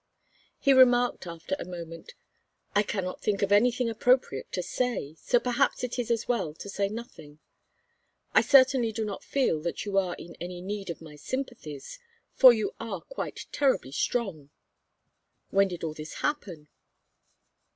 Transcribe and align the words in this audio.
He 0.59 0.73
remarked 0.73 1.27
after 1.27 1.55
a 1.59 1.63
moment: 1.69 2.15
"I 2.73 2.81
cannot 2.81 3.21
think 3.21 3.43
of 3.43 3.51
anything 3.51 3.87
appropriate 3.87 4.51
to 4.53 4.63
say, 4.63 5.13
so 5.21 5.39
perhaps 5.39 5.83
it 5.83 5.99
is 5.99 6.09
as 6.09 6.27
well 6.27 6.55
to 6.55 6.69
say 6.71 6.89
nothing. 6.89 7.37
I 8.33 8.41
certainly 8.41 8.91
do 8.91 9.05
not 9.05 9.23
feel 9.23 9.61
that 9.61 9.85
you 9.85 9.99
are 9.99 10.15
in 10.17 10.35
any 10.41 10.59
need 10.59 10.89
of 10.89 11.03
my 11.03 11.17
sympathies, 11.17 11.99
for 12.33 12.51
you 12.51 12.73
are 12.79 13.01
quite 13.01 13.45
terribly 13.51 13.91
strong. 13.91 14.49
When 15.51 15.67
did 15.67 15.83
all 15.83 15.93
this 15.93 16.15
happen?" 16.15 16.67